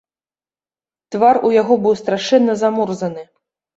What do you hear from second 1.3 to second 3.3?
у яго быў страшэнна замурзаны.